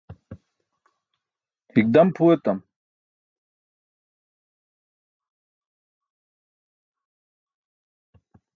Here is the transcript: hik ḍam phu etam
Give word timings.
hik 1.73 1.87
ḍam 1.93 2.09
phu 2.15 2.23
etam 2.33 2.59